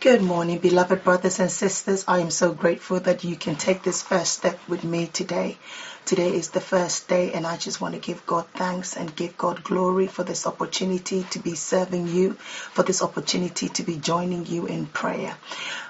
[0.00, 2.04] Good morning, beloved brothers and sisters.
[2.08, 5.58] I am so grateful that you can take this first step with me today.
[6.04, 9.38] Today is the first day, and I just want to give God thanks and give
[9.38, 14.44] God glory for this opportunity to be serving you, for this opportunity to be joining
[14.46, 15.36] you in prayer.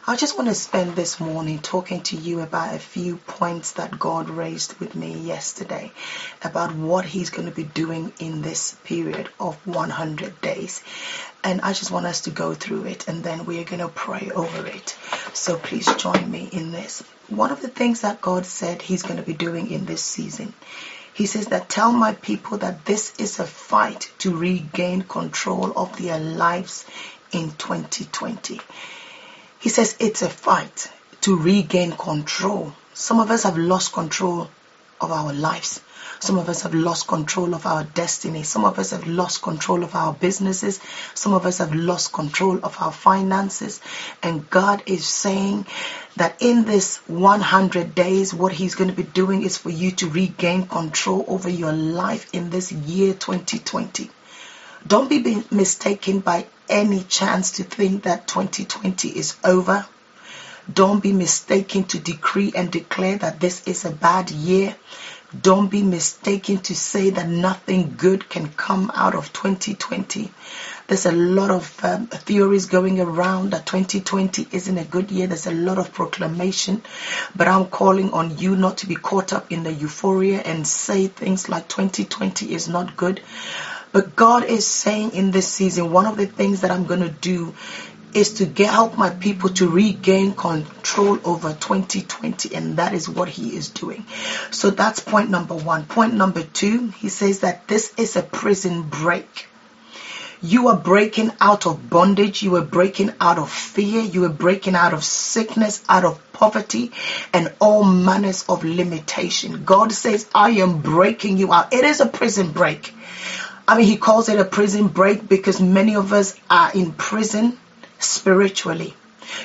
[0.07, 3.99] I just want to spend this morning talking to you about a few points that
[3.99, 5.93] God raised with me yesterday
[6.43, 10.83] about what He's going to be doing in this period of 100 days.
[11.45, 13.89] And I just want us to go through it and then we are going to
[13.89, 14.97] pray over it.
[15.33, 17.03] So please join me in this.
[17.29, 20.55] One of the things that God said He's going to be doing in this season
[21.15, 25.97] he says that tell my people that this is a fight to regain control of
[25.99, 26.87] their lives
[27.33, 28.61] in 2020.
[29.61, 30.91] He says it's a fight
[31.23, 32.73] to regain control.
[32.95, 34.49] Some of us have lost control
[35.01, 35.81] of our lives.
[36.23, 38.45] Some of us have lost control of our destiny.
[38.45, 40.79] Some of us have lost control of our businesses.
[41.15, 43.81] Some of us have lost control of our finances.
[44.23, 45.67] And God is saying
[46.15, 50.09] that in this 100 days, what He's going to be doing is for you to
[50.09, 54.09] regain control over your life in this year 2020.
[54.87, 59.85] Don't be mistaken by any chance to think that 2020 is over.
[60.73, 64.77] Don't be mistaken to decree and declare that this is a bad year.
[65.41, 70.31] Don't be mistaken to say that nothing good can come out of 2020.
[70.89, 75.27] There's a lot of um, theories going around that 2020 isn't a good year.
[75.27, 76.83] There's a lot of proclamation,
[77.35, 81.07] but I'm calling on you not to be caught up in the euphoria and say
[81.07, 83.23] things like 2020 is not good.
[83.93, 87.09] But God is saying in this season, one of the things that I'm going to
[87.09, 87.55] do
[88.13, 90.35] is to get, help my people to regain
[90.93, 94.05] control over 2020 and that is what he is doing
[94.51, 98.83] so that's point number one point number two he says that this is a prison
[98.83, 99.49] break
[100.45, 102.43] you are breaking out of bondage.
[102.43, 104.03] You are breaking out of fear.
[104.03, 106.91] You are breaking out of sickness, out of poverty,
[107.33, 109.63] and all manners of limitation.
[109.65, 111.73] God says, I am breaking you out.
[111.73, 112.93] It is a prison break.
[113.69, 117.57] I mean, he calls it a prison break because many of us are in prison
[118.01, 118.97] spiritually.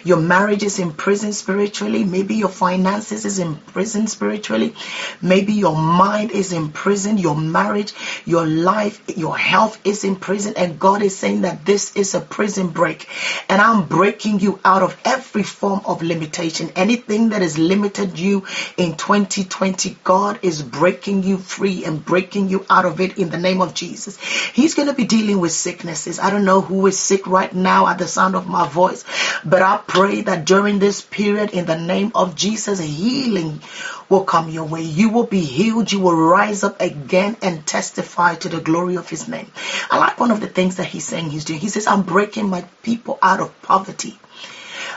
[0.03, 2.03] Your marriage is in prison spiritually.
[2.03, 4.75] Maybe your finances is in prison spiritually.
[5.21, 7.17] Maybe your mind is in prison.
[7.17, 7.93] Your marriage,
[8.25, 10.53] your life, your health is in prison.
[10.57, 13.07] And God is saying that this is a prison break.
[13.49, 16.71] And I'm breaking you out of every form of limitation.
[16.75, 18.45] Anything that has limited you
[18.77, 23.37] in 2020, God is breaking you free and breaking you out of it in the
[23.37, 24.17] name of Jesus.
[24.19, 26.19] He's going to be dealing with sicknesses.
[26.19, 29.03] I don't know who is sick right now at the sound of my voice,
[29.45, 33.61] but I pray that during this period, in the name of Jesus, healing
[34.09, 34.81] will come your way.
[34.81, 35.91] You will be healed.
[35.91, 39.51] You will rise up again and testify to the glory of his name.
[39.91, 41.59] I like one of the things that he's saying he's doing.
[41.59, 44.17] He says, I'm breaking my people out of poverty.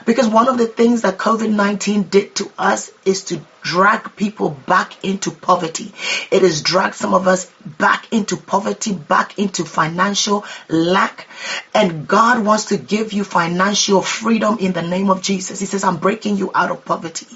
[0.07, 4.51] Because one of the things that COVID 19 did to us is to drag people
[4.67, 5.93] back into poverty.
[6.31, 11.29] It has dragged some of us back into poverty, back into financial lack.
[11.75, 15.61] And God wants to give you financial freedom in the name of Jesus.
[15.61, 17.27] He says, I'm breaking you out of poverty.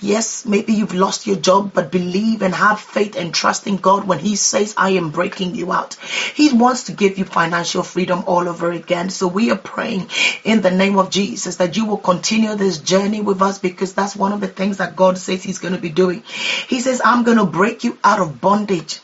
[0.00, 4.06] Yes, maybe you've lost your job, but believe and have faith and trust in God
[4.06, 5.94] when He says, I am breaking you out.
[5.94, 9.10] He wants to give you financial freedom all over again.
[9.10, 10.08] So we are praying
[10.44, 14.16] in the name of Jesus that you will continue this journey with us because that's
[14.16, 16.22] one of the things that God says He's going to be doing.
[16.68, 18.98] He says, I'm going to break you out of bondage.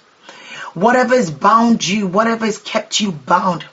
[0.74, 3.64] Whatever has bound you, whatever has kept you bound,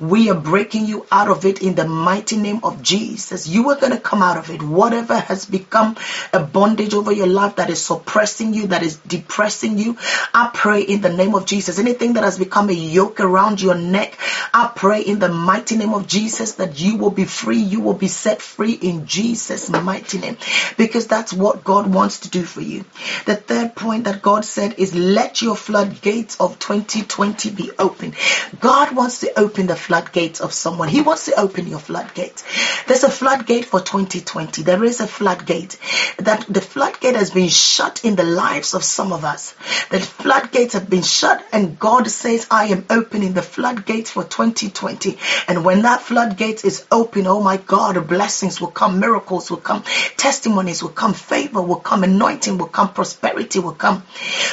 [0.00, 3.48] we are breaking you out of it in the mighty name of Jesus.
[3.48, 4.62] You are going to come out of it.
[4.62, 5.96] Whatever has become
[6.32, 9.96] a bondage over your life that is suppressing you, that is depressing you,
[10.34, 11.78] I pray in the name of Jesus.
[11.78, 14.18] Anything that has become a yoke around your neck,
[14.54, 17.58] I pray in the mighty name of Jesus that you will be free.
[17.58, 20.36] You will be set free in Jesus' mighty name
[20.76, 22.84] because that's what God wants to do for you.
[23.26, 28.14] The third point that God said is let your floodgates of 2020 be open.
[28.60, 30.88] God wants to open the floodgates of someone.
[30.88, 32.42] He wants to open your floodgate.
[32.86, 34.62] There's a floodgate for 2020.
[34.62, 35.78] There is a floodgate.
[36.18, 39.54] That the floodgate has been shut in the lives of some of us.
[39.90, 45.18] The floodgates have been shut and God says, I am opening the floodgates for 2020.
[45.48, 49.82] And when that floodgate is open, oh my God, blessings will come, miracles will come,
[50.16, 54.04] testimonies will come, favor will come, anointing will come, prosperity will come.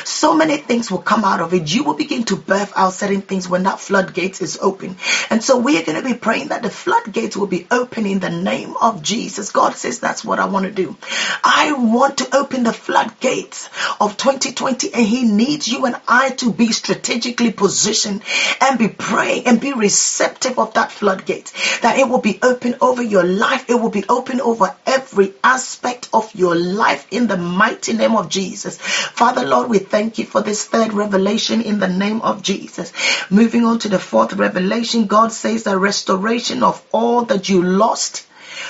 [0.05, 1.73] So many things will come out of it.
[1.73, 4.97] You will begin to birth out certain things when that floodgate is open.
[5.29, 8.19] And so we are going to be praying that the floodgates will be open in
[8.19, 9.51] the name of Jesus.
[9.51, 10.95] God says that's what I want to do.
[11.43, 13.69] I want to open the floodgates
[13.99, 18.21] of 2020 and he needs you and I to be strategically positioned
[18.61, 21.51] and be praying and be receptive of that floodgate.
[21.81, 23.69] That it will be open over your life.
[23.69, 28.29] It will be open over every aspect of your life in the mighty name of
[28.29, 28.77] Jesus.
[28.77, 32.91] Father Lord, we thank you for this third revelation in the name of Jesus.
[33.29, 38.21] Moving on to the fourth revelation, God says the restoration of all that you lost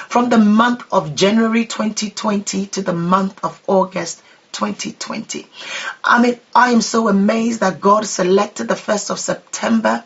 [0.07, 5.47] from the month of January 2020 to the month of August 2020.
[6.03, 10.03] I mean, I am so amazed that God selected the 1st of September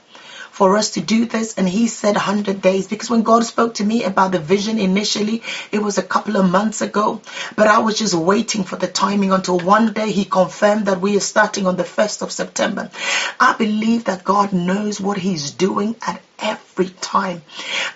[0.53, 1.55] for us to do this.
[1.57, 5.41] And he said 100 days because when God spoke to me about the vision initially,
[5.71, 7.21] it was a couple of months ago.
[7.55, 11.17] But I was just waiting for the timing until one day he confirmed that we
[11.17, 12.91] are starting on the 1st of September.
[13.39, 17.41] I believe that God knows what he's doing at every time.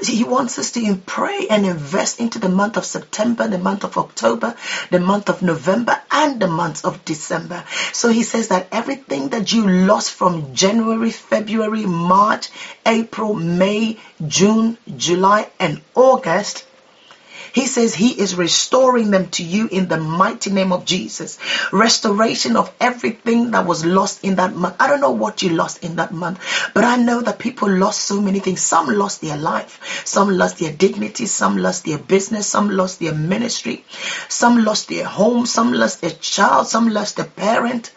[0.02, 3.98] He wants us to pray and invest into the month of September, the month of
[3.98, 4.56] October,
[4.90, 7.64] the month of November, and the month of December.
[7.94, 12.50] So he says that everything that you lost from January, February, March,
[12.86, 16.66] April, May, June, July, and August
[17.58, 21.40] he says he is restoring them to you in the mighty name of Jesus.
[21.74, 24.76] Restoration of everything that was lost in that month.
[24.80, 26.40] I don't know what you lost in that month,
[26.76, 28.62] but I know that people lost so many things.
[28.62, 33.16] Some lost their life, some lost their dignity, some lost their business, some lost their
[33.16, 33.84] ministry,
[34.30, 37.92] some lost their home, some lost their child, some lost their parent.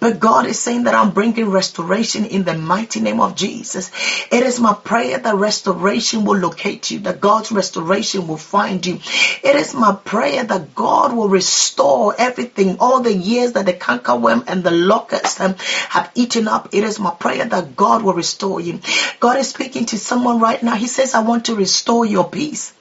[0.00, 3.90] But God is saying that I'm bringing restoration in the mighty name of Jesus.
[4.30, 9.00] It is my prayer that restoration will locate you, that God's restoration will find you.
[9.42, 14.44] It is my prayer that God will restore everything, all the years that the cankerworm
[14.46, 15.56] and the locust um,
[15.88, 16.68] have eaten up.
[16.72, 18.80] It is my prayer that God will restore you.
[19.20, 20.74] God is speaking to someone right now.
[20.74, 22.72] He says, I want to restore your peace.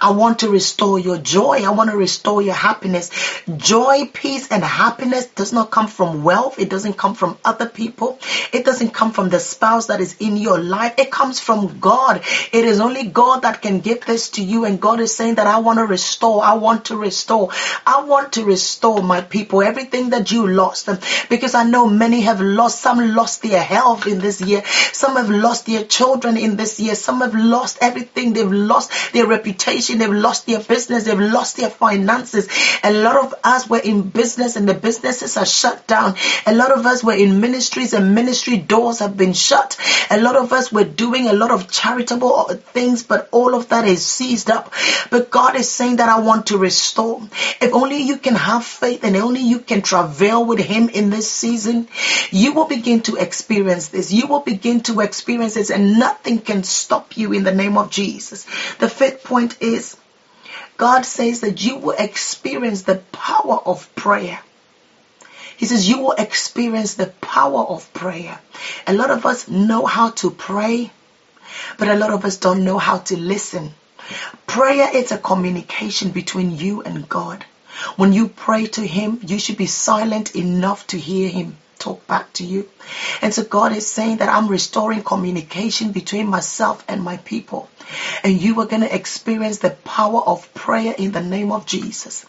[0.00, 1.64] I want to restore your joy.
[1.64, 3.10] I want to restore your happiness.
[3.56, 6.58] Joy, peace, and happiness does not come from wealth.
[6.58, 8.18] It doesn't come from other people.
[8.52, 10.94] It doesn't come from the spouse that is in your life.
[10.98, 12.22] It comes from God.
[12.52, 14.64] It is only God that can give this to you.
[14.64, 16.42] And God is saying that I want to restore.
[16.42, 17.50] I want to restore.
[17.86, 19.62] I want to restore my people.
[19.62, 20.88] Everything that you lost.
[21.28, 22.80] Because I know many have lost.
[22.80, 24.62] Some lost their health in this year.
[24.92, 26.94] Some have lost their children in this year.
[26.94, 28.32] Some have lost everything.
[28.32, 32.48] They've lost their reputation reputation, they've lost their business, they've lost their finances.
[32.84, 36.14] A lot of us were in business and the businesses are shut down.
[36.46, 39.76] A lot of us were in ministries and ministry doors have been shut.
[40.10, 43.86] A lot of us were doing a lot of charitable things, but all of that
[43.86, 44.72] is seized up.
[45.10, 47.20] But God is saying that I want to restore.
[47.60, 51.30] If only you can have faith and only you can travail with Him in this
[51.30, 51.88] season,
[52.30, 54.12] you will begin to experience this.
[54.12, 57.90] You will begin to experience this and nothing can stop you in the name of
[57.90, 58.44] Jesus.
[58.78, 59.96] The fifth point point is
[60.76, 64.38] God says that you will experience the power of prayer.
[65.56, 68.38] He says you will experience the power of prayer.
[68.86, 70.90] A lot of us know how to pray,
[71.78, 73.72] but a lot of us don't know how to listen.
[74.46, 77.44] Prayer is a communication between you and God.
[77.96, 82.32] When you pray to Him, you should be silent enough to hear Him talk back
[82.34, 82.68] to you.
[83.22, 87.68] And so God is saying that I'm restoring communication between myself and my people.
[88.22, 92.26] And you are going to experience the power of prayer in the name of Jesus.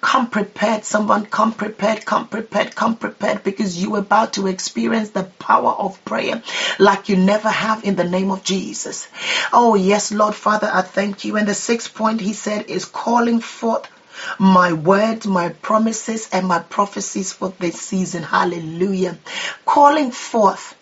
[0.00, 1.24] Come prepared, someone.
[1.26, 6.42] Come prepared, come prepared, come prepared because you're about to experience the power of prayer
[6.78, 9.06] like you never have in the name of Jesus.
[9.52, 11.36] Oh, yes, Lord Father, I thank you.
[11.36, 13.88] And the sixth point he said is calling forth
[14.38, 18.22] my words, my promises, and my prophecies for this season.
[18.22, 19.18] Hallelujah.
[19.64, 20.76] Calling forth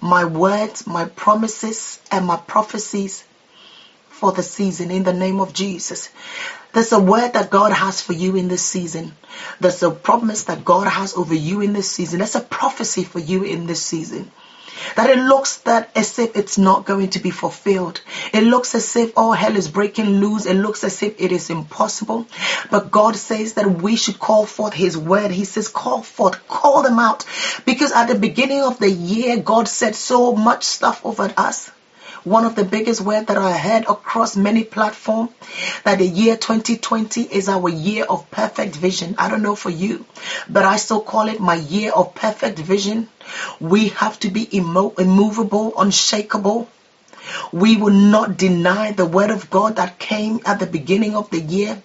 [0.00, 3.24] my words, my promises, and my prophecies
[4.08, 6.10] for the season in the name of Jesus.
[6.72, 9.12] There's a word that God has for you in this season.
[9.60, 12.18] There's a promise that God has over you in this season.
[12.18, 14.30] There's a prophecy for you in this season
[14.96, 18.00] that it looks that as if it's not going to be fulfilled.
[18.32, 20.46] It looks as if all hell is breaking loose.
[20.46, 22.26] It looks as if it is impossible.
[22.70, 25.30] But God says that we should call forth His word.
[25.30, 27.24] He says, call forth, call them out.
[27.64, 31.70] Because at the beginning of the year, God said so much stuff over us
[32.24, 35.30] one of the biggest words that I heard across many platforms
[35.84, 39.14] that the year 2020 is our year of perfect vision.
[39.18, 40.04] I don't know for you,
[40.48, 43.08] but I still call it my year of perfect vision.
[43.58, 46.68] We have to be immo- immovable, unshakable.
[47.52, 51.40] We will not deny the word of God that came at the beginning of the
[51.40, 51.82] year.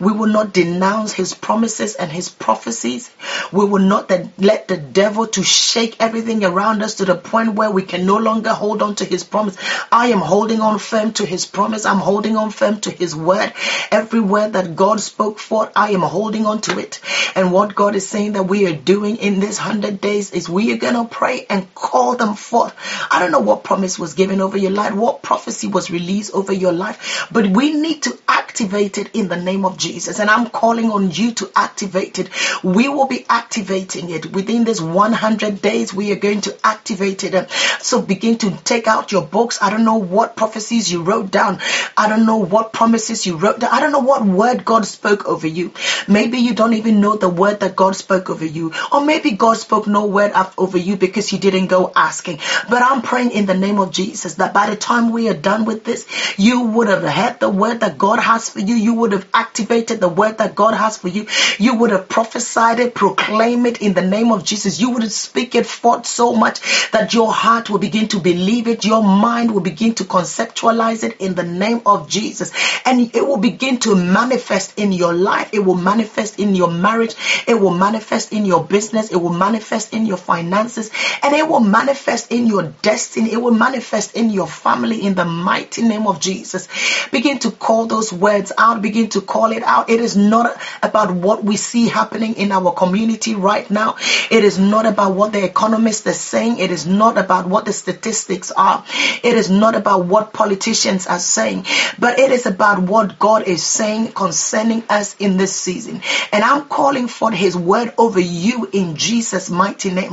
[0.00, 3.10] We will not denounce his promises and his prophecies.
[3.52, 7.70] We will not let the devil to shake everything around us to the point where
[7.70, 9.56] we can no longer hold on to his promise.
[9.90, 11.86] I am holding on firm to his promise.
[11.86, 13.52] I'm holding on firm to his word.
[13.90, 17.00] Every word that God spoke for, I am holding on to it.
[17.34, 20.72] And what God is saying that we are doing in this hundred days is we
[20.72, 22.74] are going to pray and call them forth.
[23.10, 26.52] I don't know what promise was given over your life, what prophecy was released over
[26.52, 30.18] your life, but we need to activate it in the name of Jesus.
[30.18, 32.30] And I'm calling on you to activate it.
[32.62, 35.92] We will be activating it within this 100 days.
[35.92, 37.50] We are going to activate it.
[37.80, 39.58] So begin to take out your books.
[39.62, 41.58] I don't know what prophecies you wrote down.
[41.96, 43.72] I don't know what promises you wrote down.
[43.72, 45.72] I don't know what word God spoke over you.
[46.06, 48.72] Maybe you don't even know the word that God spoke over you.
[48.92, 52.38] Or maybe God spoke no word over you because you didn't go asking.
[52.68, 55.64] But I'm praying in the name of Jesus that by the time we are done
[55.64, 56.06] with this,
[56.38, 58.74] you would have had the word that God has for you.
[58.74, 61.26] You would have activated the word that God has for you.
[61.58, 64.80] You would have prophesied it, proclaim it in the name of Jesus.
[64.80, 68.84] You would speak it forth so much that your heart will begin to believe it.
[68.84, 72.52] Your mind will begin to conceptualize it in the name of Jesus.
[72.84, 75.50] And it will begin to manifest in your life.
[75.52, 77.14] It will manifest in your marriage.
[77.46, 79.10] It will manifest in your business.
[79.10, 80.90] It will manifest in your finances.
[81.22, 83.32] And it will manifest in your destiny.
[83.32, 86.68] It will manifest in your family in the mighty name of Jesus.
[87.10, 88.82] Begin to call those words out.
[88.82, 89.90] Begin to call it out.
[89.90, 93.96] It is not about what we see happening in our community right now.
[94.30, 96.58] It is not about what the economists are saying.
[96.58, 98.84] It is not about what the statistics are.
[99.22, 101.66] It is not about what politicians are saying,
[101.98, 106.02] but it is about what God is saying concerning us in this season.
[106.32, 110.12] And I'm calling for his word over you in Jesus' mighty name.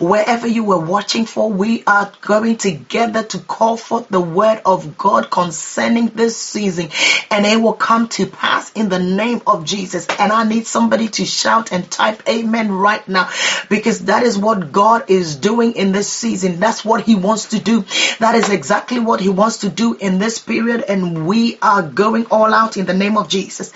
[0.00, 4.96] Wherever you were watching for, we are going together to call forth the word of
[4.98, 6.90] God concerning this season.
[7.30, 10.06] And it will come to pass in the name of Jesus.
[10.18, 13.30] And I need somebody to shout and type amen right now
[13.68, 16.60] because that is what God is doing in this season.
[16.60, 17.84] That's what he wants to do.
[18.18, 20.84] That is exactly what he wants to do in this period.
[20.88, 23.72] And we are going all out in the name of Jesus.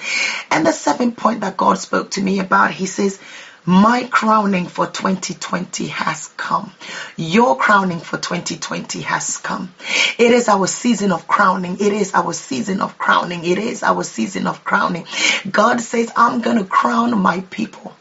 [0.51, 3.19] And the seventh point that God spoke to me about, he says,
[3.67, 6.73] my crowning for 2020 has come.
[7.17, 9.73] Your crowning for 2020 has come.
[10.19, 11.75] It is our season of crowning.
[11.75, 13.45] It is our season of crowning.
[13.45, 15.07] It is our season of crowning.
[15.51, 17.95] God says, I'm going to crown my people.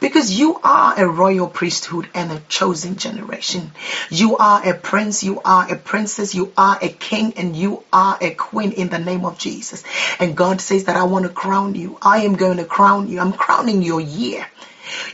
[0.00, 3.72] Because you are a royal priesthood and a chosen generation.
[4.10, 8.18] You are a prince, you are a princess, you are a king, and you are
[8.20, 9.84] a queen in the name of Jesus.
[10.18, 11.98] And God says that I want to crown you.
[12.02, 13.20] I am going to crown you.
[13.20, 14.46] I'm crowning your year.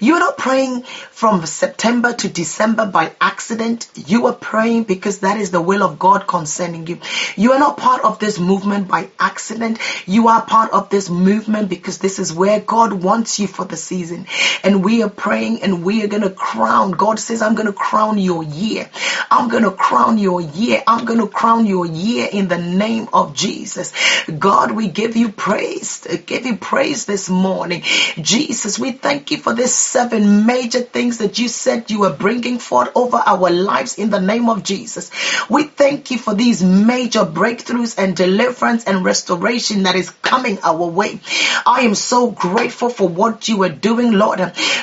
[0.01, 3.89] You're not praying from September to December by accident.
[3.95, 6.99] You are praying because that is the will of God concerning you.
[7.37, 9.79] You are not part of this movement by accident.
[10.07, 13.77] You are part of this movement because this is where God wants you for the
[13.77, 14.27] season.
[14.63, 16.93] And we are praying and we are going to crown.
[16.93, 18.89] God says, I'm going to crown your year.
[19.31, 20.83] I'm going to crown your year.
[20.87, 23.93] I'm going to crown your year in the name of Jesus.
[24.27, 26.07] God, we give you praise.
[26.27, 27.83] Give you praise this morning.
[28.21, 32.59] Jesus, we thank you for this seven major things that you said you were bringing
[32.59, 35.11] forth over our lives in the name of Jesus.
[35.49, 40.87] We thank you for these major breakthroughs and deliverance and restoration that is coming our
[40.87, 41.21] way.
[41.67, 44.41] I am so grateful for what you are doing, Lord,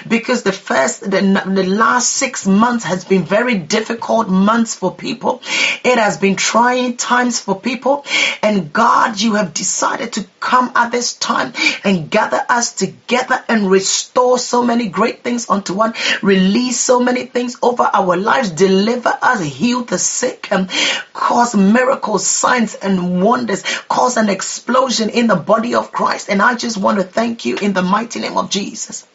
[0.08, 5.42] because the first, the, the last six months has been very difficult months for people.
[5.84, 8.06] It has been trying times for people.
[8.42, 13.70] And God, you have decided to come at this time and gather us together and
[13.70, 19.16] restore so many great things unto one, release so many things over our lives, deliver
[19.22, 20.70] us, heal the sick, and
[21.14, 26.30] cause miracles, signs, and wonders, cause an explosion in the body of Christ.
[26.30, 29.06] And I just want to thank you in the mighty name of Jesus.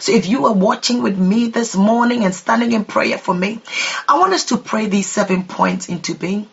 [0.00, 3.60] So if you are watching with me this morning and standing in prayer for me,
[4.08, 6.48] I want us to pray these seven points into being.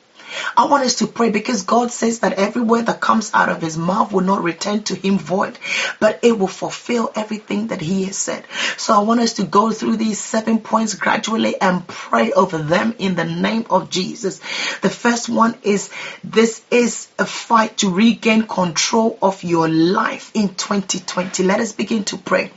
[0.57, 3.61] I want us to pray because God says that every word that comes out of
[3.61, 5.57] his mouth will not return to him void,
[5.99, 8.45] but it will fulfill everything that he has said.
[8.77, 12.95] So I want us to go through these seven points gradually and pray over them
[12.99, 14.39] in the name of Jesus.
[14.81, 15.89] The first one is
[16.23, 21.43] this is a fight to regain control of your life in 2020.
[21.43, 22.51] Let us begin to pray.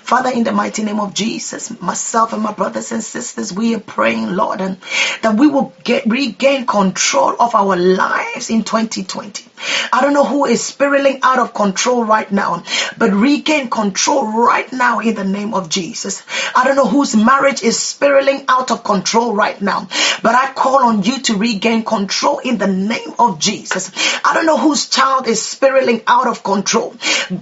[0.00, 3.80] Father, in the mighty name of Jesus, myself and my brothers and sisters, we are
[3.80, 4.78] praying, Lord, and
[5.22, 9.52] that we will get regain control of our lives in 2020.
[9.92, 12.64] I don't know who is spiraling out of control right now,
[12.98, 16.22] but regain control right now in the name of Jesus.
[16.54, 19.88] I don't know whose marriage is spiraling out of control right now,
[20.22, 23.92] but I call on you to regain control in the name of Jesus.
[24.24, 26.94] I don't know whose child is spiraling out of control.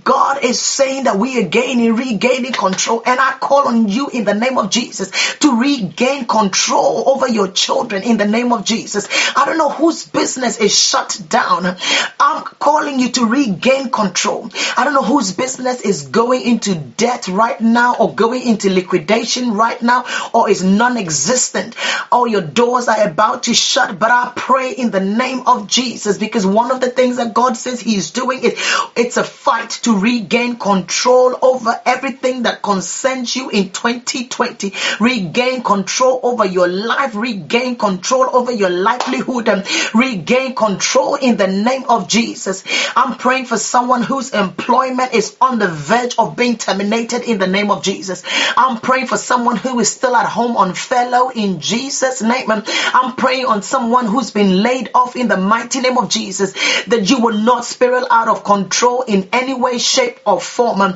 [0.05, 4.25] God is saying that we are gaining, regaining control, and I call on you in
[4.25, 9.09] the name of Jesus to regain control over your children in the name of Jesus.
[9.37, 11.77] I don't know whose business is shut down.
[12.19, 14.51] I'm calling you to regain control.
[14.77, 19.53] I don't know whose business is going into debt right now or going into liquidation
[19.55, 21.77] right now or is non existent.
[22.11, 26.19] All your doors are about to shut, but I pray in the name of Jesus
[26.19, 28.55] because one of the things that God says He's doing is
[28.97, 34.73] it's a fight to regain control over everything that concerns you in 2020.
[35.01, 41.47] Regain control over your life, regain control over your livelihood, and regain control in the
[41.47, 42.65] name of Jesus.
[42.97, 47.47] I'm praying for someone whose employment is on the verge of being terminated in the
[47.47, 48.23] name of Jesus.
[48.57, 52.51] I'm praying for someone who is still at home on furlough in Jesus' name.
[52.51, 56.53] I'm praying on someone who's been laid off in the mighty name of Jesus
[56.87, 60.95] that you will not spiral out of control in any way, shape, or form.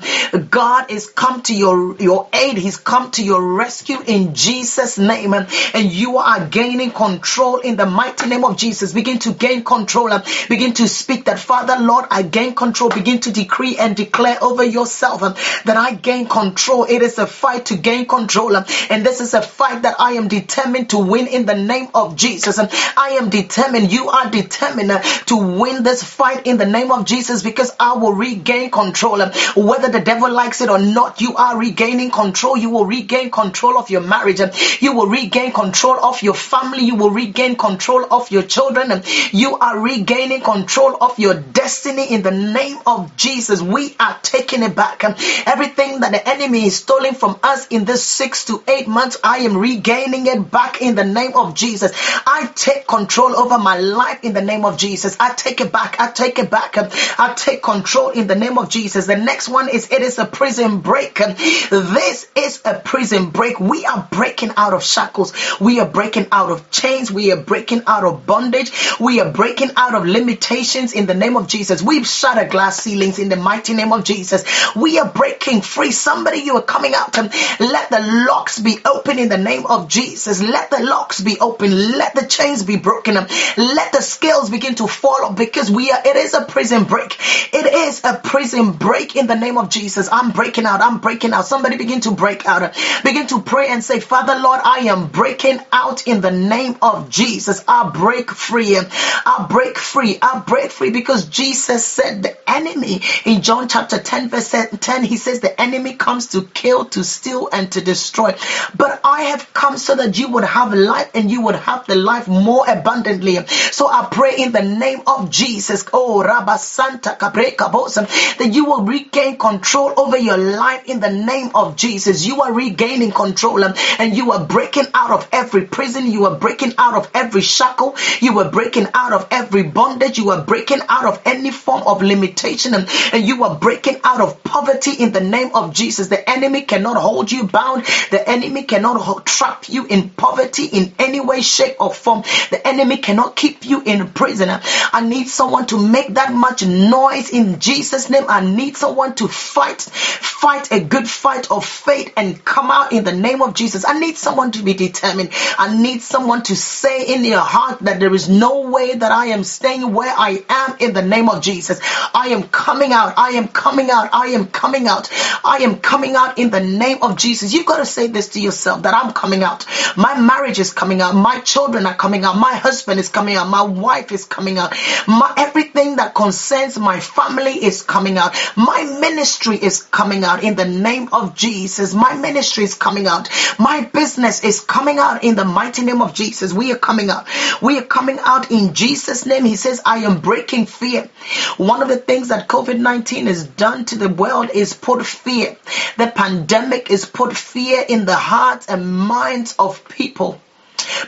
[0.51, 2.59] God is come to your, your aid.
[2.59, 5.33] He's come to your rescue in Jesus' name.
[5.33, 8.93] And you are gaining control in the mighty name of Jesus.
[8.93, 10.11] Begin to gain control.
[10.51, 12.91] Begin to speak that, Father, Lord, I gain control.
[12.91, 16.85] Begin to decree and declare over yourself um, that I gain control.
[16.85, 18.55] It is a fight to gain control.
[18.55, 21.89] Um, and this is a fight that I am determined to win in the name
[21.95, 22.59] of Jesus.
[22.59, 23.91] Um, I am determined.
[23.91, 27.95] You are determined uh, to win this fight in the name of Jesus because I
[27.95, 29.23] will regain control.
[29.23, 32.57] Um, whether the devil likes it or not, you are regaining control.
[32.57, 34.41] You will regain control of your marriage.
[34.81, 36.85] You will regain control of your family.
[36.85, 38.93] You will regain control of your children.
[38.93, 39.03] Um,
[39.33, 43.61] you are regaining control of your destiny in the name of Jesus.
[43.61, 45.05] We are taking it back.
[45.05, 49.39] Everything that the enemy is stealing from us in this six to eight months, I
[49.39, 51.93] am regaining it back in the name of Jesus.
[52.27, 55.17] I take control over my life in the name of Jesus.
[55.21, 56.01] I take it back.
[56.01, 56.77] I take it back.
[56.77, 59.07] I take control in the name of Jesus.
[59.07, 61.04] The next one is it is a prison break.
[61.15, 63.61] This is a prison break.
[63.61, 65.33] We are breaking out of shackles.
[65.61, 67.11] We are breaking out of chains.
[67.11, 68.73] We are breaking out of bondage.
[68.99, 71.83] We are breaking out of limitations in the name of Jesus.
[71.83, 74.45] We've shattered glass ceilings in the mighty name of Jesus.
[74.75, 75.91] We are breaking free.
[75.91, 79.89] Somebody, you are coming out and let the locks be open in the name of
[79.89, 80.43] Jesus.
[80.43, 81.99] Let the locks be open.
[81.99, 83.15] Let the chains be broken.
[83.15, 87.17] Let the scales begin to fall off because we are, it is a prison break.
[87.53, 90.09] It is a prison break in the name of Jesus.
[90.11, 90.81] I'm breaking out.
[90.81, 91.47] I'm breaking out.
[91.47, 92.75] Somebody begin to break out.
[93.05, 97.11] Begin to pray and say, Father, Lord, I am breaking out in the name of
[97.11, 97.65] Jesus.
[97.69, 98.77] I break free.
[98.77, 100.19] I break free.
[100.21, 105.17] I break free because Jesus said the enemy in John chapter 10 verse 10 he
[105.17, 108.35] says the enemy comes to kill to steal and to destroy
[108.77, 111.97] but I have come so that you would have life and you would have the
[111.97, 118.51] life more abundantly so I pray in the name of Jesus oh Rabba Santa that
[118.53, 123.11] you will regain control over your life in the name of Jesus you are regaining
[123.11, 127.11] control um, and you are breaking out of every prison you are breaking out of
[127.15, 131.51] every shackle you are breaking out of every bondage you are breaking out of any
[131.51, 135.75] form of limitation and, and you are breaking out of poverty in the name of
[135.75, 136.09] Jesus.
[136.09, 137.85] The enemy cannot hold you bound.
[138.11, 142.23] The enemy cannot trap you in poverty in any way, shape, or form.
[142.51, 144.49] The enemy cannot keep you in prison.
[144.51, 148.25] I need someone to make that much noise in Jesus' name.
[148.29, 153.05] I need someone to fight, fight a good fight of faith and come out in
[153.05, 153.85] the name of Jesus.
[153.87, 155.31] I need someone to be determined.
[155.59, 159.27] I need someone to say in your heart that there is no way that I
[159.27, 161.81] am staying where I am am in the name of Jesus.
[162.15, 163.15] I am coming out.
[163.17, 164.11] I am coming out.
[164.13, 165.11] I am coming out.
[165.45, 167.53] I am coming out in the name of Jesus.
[167.53, 169.67] You've got to say this to yourself that I'm coming out.
[169.97, 171.15] My marriage is coming out.
[171.15, 172.37] My children are coming out.
[172.37, 173.49] My husband is coming out.
[173.49, 174.75] My wife is coming out.
[175.07, 178.35] My everything that concerns my family is coming out.
[178.57, 181.95] My ministry is coming out in the name of Jesus.
[181.95, 183.29] My ministry is coming out.
[183.59, 186.53] My business is coming out in the mighty name of Jesus.
[186.53, 187.27] We are coming out.
[187.63, 189.45] We are coming out in Jesus' name.
[189.45, 191.09] He says, I am breaking fear.
[191.57, 195.57] One of the things that COVID 19 has done to the world is put fear.
[195.97, 200.41] The pandemic is put fear in the hearts and minds of people.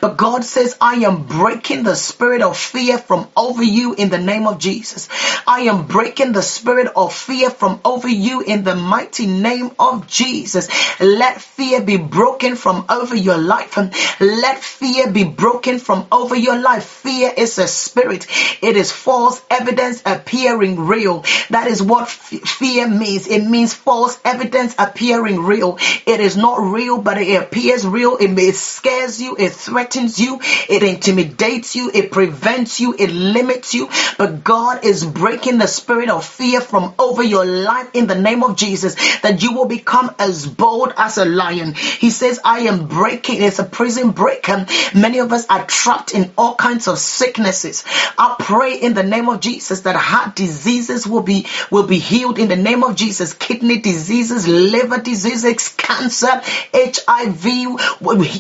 [0.01, 4.19] But God says, I am breaking the spirit of fear from over you in the
[4.19, 5.09] name of Jesus.
[5.47, 10.07] I am breaking the spirit of fear from over you in the mighty name of
[10.07, 10.69] Jesus.
[11.01, 13.77] Let fear be broken from over your life.
[14.21, 16.85] Let fear be broken from over your life.
[16.85, 18.27] Fear is a spirit.
[18.62, 21.25] It is false evidence appearing real.
[21.51, 23.27] That is what fear means.
[23.27, 25.79] It means false evidence appearing real.
[26.07, 28.17] It is not real, but it appears real.
[28.17, 29.37] It, it scares you.
[29.37, 30.40] It threatens you.
[30.68, 31.90] It intimidates you.
[31.92, 32.94] It prevents you.
[32.98, 33.90] It limits you.
[34.16, 38.42] But God is breaking the spirit of fear from over your life in the name
[38.42, 41.74] of Jesus that you will become as bold as a lion.
[41.74, 43.42] He says, I am breaking.
[43.42, 44.48] It's a prison break.
[44.48, 47.85] Um, many of us are trapped in all kinds of sicknesses.
[48.16, 52.38] I pray in the name of Jesus that heart diseases will be will be healed
[52.38, 53.35] in the name of Jesus.
[53.35, 56.42] Kidney diseases, liver diseases, cancer,
[56.74, 57.44] HIV,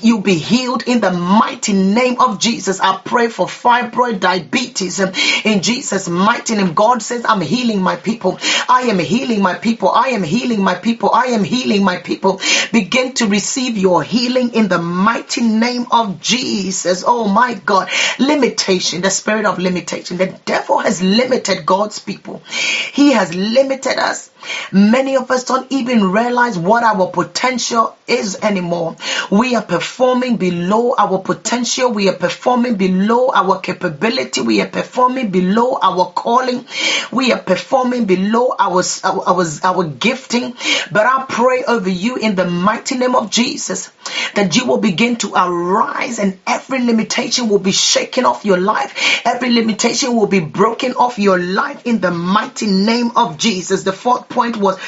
[0.02, 2.80] you'll be healed in the mighty name of Jesus.
[2.80, 6.74] I pray for fibroid diabetes in Jesus' mighty name.
[6.74, 8.38] God says, I'm healing my people.
[8.68, 9.90] I am healing my people.
[9.90, 11.10] I am healing my people.
[11.12, 12.40] I am healing my people.
[12.72, 17.04] Begin to receive your healing in the mighty name of Jesus.
[17.06, 17.88] Oh my God.
[18.18, 20.16] Limitation, the spirit of limitation.
[20.16, 22.42] The devil has limited God's people.
[22.46, 24.30] He has limited us.
[24.72, 28.96] Many of us don't even realize what our potential is anymore.
[29.30, 31.92] We are performing below our potential.
[31.92, 34.40] We are performing below our capability.
[34.40, 36.66] We are performing below our calling.
[37.12, 40.54] We are performing below our, our, our, our gifting.
[40.90, 43.90] But I pray over you in the mighty name of Jesus
[44.34, 49.22] that you will begin to arise and every limitation will be shaken off your life.
[49.24, 53.82] Every limitation will be broken off your life in the mighty name of Jesus.
[53.82, 54.78] The fourth point was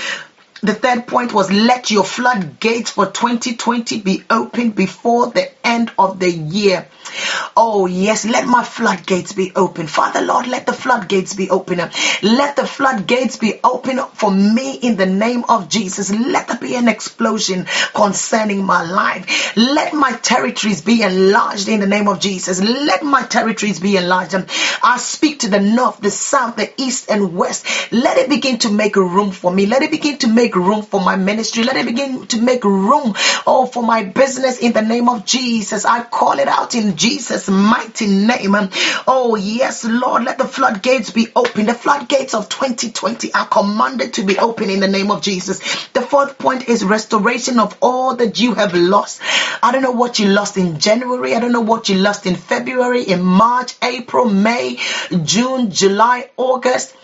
[0.60, 6.18] the third point was let your floodgates for 2020 be open before the end of
[6.18, 6.86] the year.
[7.56, 9.86] Oh, yes, let my floodgates be open.
[9.86, 11.78] Father, Lord, let the floodgates be open.
[12.22, 16.10] Let the floodgates be open for me in the name of Jesus.
[16.12, 19.56] Let there be an explosion concerning my life.
[19.56, 22.60] Let my territories be enlarged in the name of Jesus.
[22.62, 24.34] Let my territories be enlarged.
[24.82, 27.92] I speak to the north, the south, the east, and west.
[27.92, 29.66] Let it begin to make room for me.
[29.66, 31.64] Let it begin to make room for my ministry.
[31.64, 33.14] Let it begin to make room,
[33.46, 35.84] oh, for my business in the name of Jesus.
[35.84, 38.54] I call it out in Jesus' mighty name.
[39.06, 41.66] Oh, yes, Lord, let the floodgates be open.
[41.66, 45.60] The floodgates of 2020 are commanded to be open in the name of Jesus.
[45.94, 49.22] The fourth point is restoration of all that you have lost.
[49.62, 51.34] I don't know what you lost in January.
[51.34, 54.78] I don't know what you lost in February, in March, April, May,
[55.24, 56.94] June, July, August.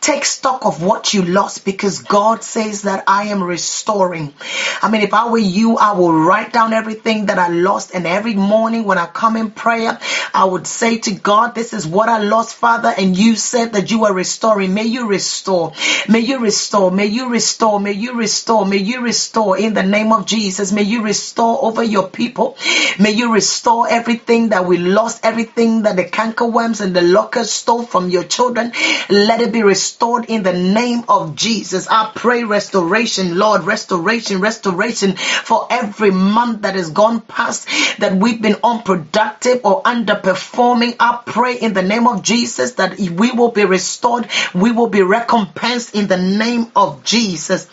[0.00, 4.32] Take stock of what you lost because God says that I am restoring.
[4.80, 7.94] I mean, if I were you, I will write down everything that I lost.
[7.94, 9.98] And every morning when I come in prayer,
[10.32, 12.90] I would say to God, This is what I lost, Father.
[12.96, 14.72] And you said that you are restoring.
[14.72, 15.74] May you restore.
[16.08, 16.90] May you restore.
[16.90, 17.78] May you restore.
[17.78, 18.64] May you restore.
[18.64, 20.72] May you restore in the name of Jesus.
[20.72, 22.56] May you restore over your people.
[22.98, 27.82] May you restore everything that we lost, everything that the cankerworms and the locusts stole
[27.82, 28.72] from your children.
[29.10, 31.88] Let it be restored restored in the name of Jesus.
[31.88, 37.66] I pray restoration, Lord, restoration, restoration for every month that has gone past
[37.98, 40.94] that we've been unproductive or underperforming.
[41.00, 45.02] I pray in the name of Jesus that we will be restored, we will be
[45.02, 47.66] recompensed in the name of Jesus.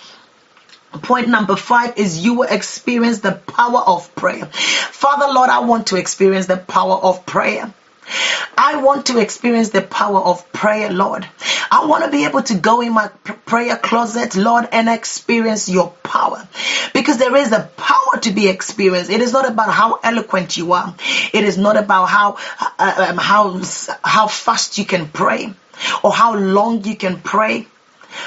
[1.03, 4.47] Point number five is you will experience the power of prayer.
[4.47, 7.71] Father, Lord, I want to experience the power of prayer.
[8.57, 11.27] I want to experience the power of prayer, Lord.
[11.69, 13.07] I want to be able to go in my
[13.45, 16.47] prayer closet, Lord, and experience your power.
[16.93, 19.11] Because there is a power to be experienced.
[19.11, 20.95] It is not about how eloquent you are.
[21.33, 22.37] It is not about how
[22.79, 23.61] uh, um, how
[24.03, 25.53] how fast you can pray
[26.03, 27.67] or how long you can pray.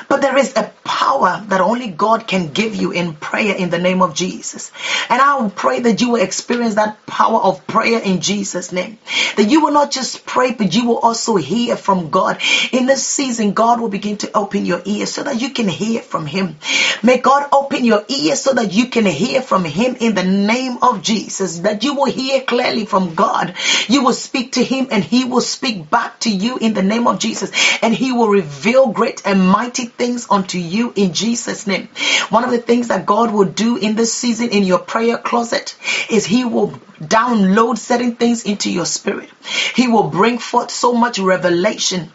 [0.09, 3.79] But there is a power that only God can give you in prayer in the
[3.79, 4.71] name of Jesus.
[5.09, 8.99] And I will pray that you will experience that power of prayer in Jesus' name.
[9.37, 12.41] That you will not just pray, but you will also hear from God.
[12.73, 16.03] In this season, God will begin to open your ears so that you can hear
[16.03, 16.57] from Him.
[17.03, 20.79] May God open your ears so that you can hear from Him in the name
[20.83, 21.59] of Jesus.
[21.61, 23.55] That you will hear clearly from God.
[23.89, 27.07] You will speak to Him and He will speak back to you in the name
[27.07, 27.51] of Jesus.
[27.83, 31.89] And He will reveal great and mighty mighty things unto you in Jesus' name.
[32.29, 35.77] One of the things that God will do in this season in your prayer closet
[36.11, 36.69] is He will
[37.01, 39.31] download certain things into your spirit.
[39.75, 42.13] He will bring forth so much revelation.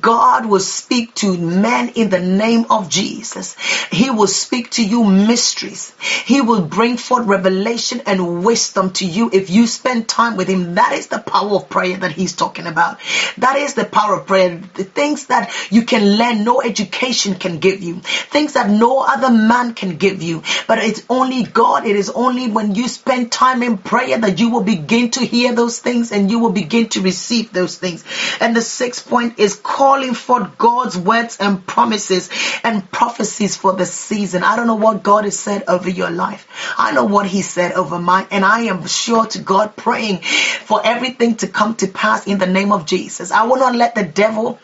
[0.00, 3.56] God will speak to men in the name of Jesus.
[3.90, 5.94] He will speak to you mysteries.
[6.24, 10.74] He will bring forth revelation and wisdom to you if you spend time with Him.
[10.74, 12.98] That is the power of prayer that He's talking about.
[13.38, 14.60] That is the power of prayer.
[14.74, 18.00] The things that you can learn, no education can give you.
[18.00, 20.42] Things that no other man can give you.
[20.66, 21.86] But it's only God.
[21.86, 25.54] It is only when you spend time in prayer that you will begin to hear
[25.54, 28.04] those things and you will begin to receive those things.
[28.40, 32.30] And the sixth point is calling for God's words and promises
[32.64, 34.42] and prophecies for the season.
[34.42, 36.46] I don't know what God has said over your life.
[36.78, 40.80] I know what He said over mine, and I am sure to God praying for
[40.84, 43.30] everything to come to pass in the name of Jesus.
[43.30, 44.58] I will not let the devil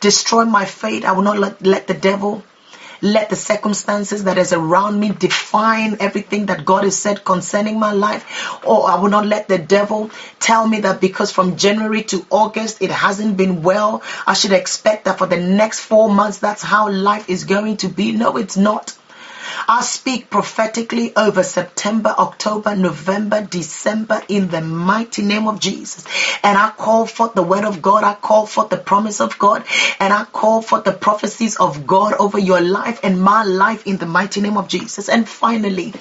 [0.00, 1.04] destroy my faith.
[1.04, 2.42] I will not let, let the devil
[3.02, 7.92] let the circumstances that is around me define everything that God has said concerning my
[7.92, 8.64] life.
[8.64, 10.10] Or I will not let the devil
[10.40, 15.04] tell me that because from January to August it hasn't been well, I should expect
[15.04, 18.12] that for the next four months that's how life is going to be.
[18.12, 18.96] No, it's not.
[19.68, 26.04] I speak prophetically over September, October, November, December in the mighty name of Jesus.
[26.42, 28.04] And I call forth the word of God.
[28.04, 29.64] I call forth the promise of God.
[29.98, 33.96] And I call forth the prophecies of God over your life and my life in
[33.96, 35.08] the mighty name of Jesus.
[35.08, 35.94] And finally,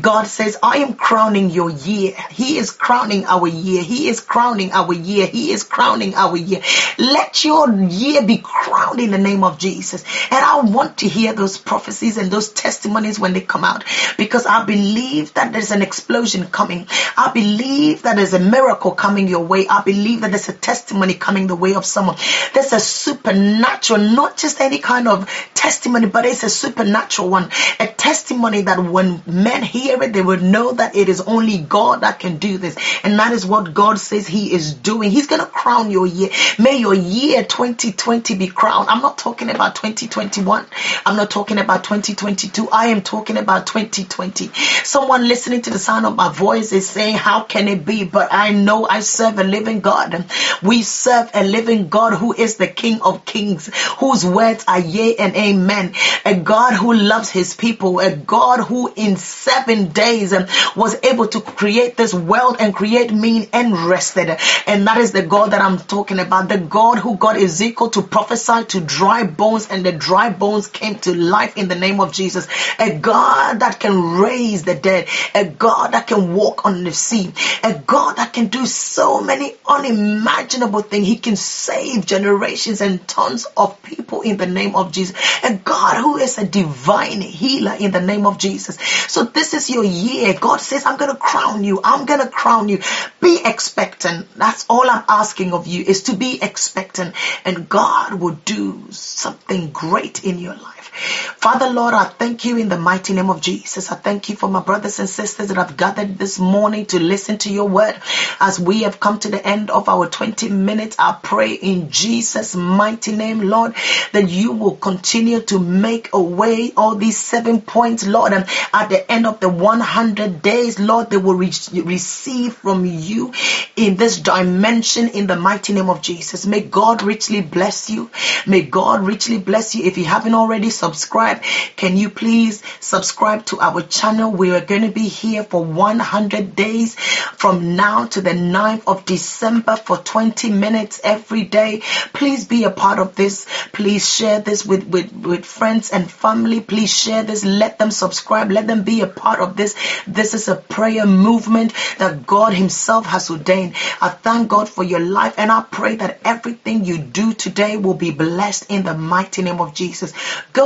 [0.00, 2.14] God says, I am crowning your year.
[2.30, 3.82] He is crowning our year.
[3.82, 5.26] He is crowning our year.
[5.26, 6.62] He is crowning our year.
[6.98, 10.04] Let your year be crowned in the name of Jesus.
[10.30, 13.84] And I want to hear those prophecies and those testimonies testimonies when they come out
[14.16, 16.86] because I believe that there's an explosion coming.
[17.16, 19.66] I believe that there's a miracle coming your way.
[19.68, 22.16] I believe that there's a testimony coming the way of someone.
[22.54, 27.50] There's a supernatural, not just any kind of testimony, but it's a supernatural one.
[27.78, 32.00] A testimony that when men hear it, they will know that it is only God
[32.02, 32.76] that can do this.
[33.04, 35.10] And that is what God says He is doing.
[35.10, 36.30] He's going to crown your year.
[36.58, 38.88] May your year 2020 be crowned.
[38.88, 40.66] I'm not talking about 2021.
[41.06, 42.68] I'm not talking about 2022.
[42.70, 44.50] I am talking about 2020.
[44.84, 48.04] Someone listening to the sound of my voice is saying, How can it be?
[48.04, 50.24] But I know I serve a living God.
[50.62, 55.16] We serve a living God who is the King of Kings, whose words are yea
[55.16, 55.94] and amen.
[56.24, 60.34] A God who loves his people, a God who in seven days
[60.76, 64.36] was able to create this world and create me and rested.
[64.66, 66.48] And that is the God that I'm talking about.
[66.48, 70.96] The God who got Ezekiel to prophesy to dry bones, and the dry bones came
[71.00, 72.48] to life in the name of Jesus
[72.80, 77.32] a God that can raise the dead, a God that can walk on the sea,
[77.62, 81.06] a God that can do so many unimaginable things.
[81.06, 86.00] He can save generations and tons of people in the name of Jesus, a God
[86.00, 88.78] who is a divine healer in the name of Jesus.
[89.08, 90.34] So this is your year.
[90.40, 91.80] God says, I'm going to crown you.
[91.84, 92.80] I'm going to crown you.
[93.20, 94.26] Be expectant.
[94.36, 97.14] That's all I'm asking of you is to be expectant
[97.44, 100.79] and God will do something great in your life.
[101.00, 103.90] Father, Lord, I thank you in the mighty name of Jesus.
[103.90, 107.38] I thank you for my brothers and sisters that have gathered this morning to listen
[107.38, 107.94] to your word.
[108.40, 112.54] As we have come to the end of our 20 minutes, I pray in Jesus'
[112.54, 113.74] mighty name, Lord,
[114.12, 118.32] that you will continue to make a way all these seven points, Lord.
[118.32, 123.32] And at the end of the 100 days, Lord, they will re- receive from you
[123.76, 126.46] in this dimension in the mighty name of Jesus.
[126.46, 128.10] May God richly bless you.
[128.46, 129.84] May God richly bless you.
[129.84, 131.44] If you haven't already subscribed,
[131.76, 134.32] can you please subscribe to our channel?
[134.32, 139.04] We are going to be here for 100 days from now to the 9th of
[139.04, 141.82] December for 20 minutes every day.
[142.12, 143.46] Please be a part of this.
[143.72, 146.60] Please share this with, with, with friends and family.
[146.60, 147.44] Please share this.
[147.44, 148.50] Let them subscribe.
[148.50, 149.76] Let them be a part of this.
[150.08, 153.74] This is a prayer movement that God Himself has ordained.
[154.00, 157.94] I thank God for your life and I pray that everything you do today will
[157.94, 160.12] be blessed in the mighty name of Jesus.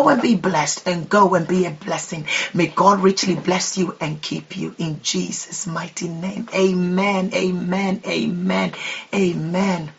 [0.04, 2.26] Go and be blessed and go and be a blessing.
[2.54, 6.48] May God richly bless you and keep you in Jesus' mighty name.
[6.54, 7.30] Amen.
[7.34, 8.02] Amen.
[8.06, 8.72] Amen.
[9.14, 9.90] Amen.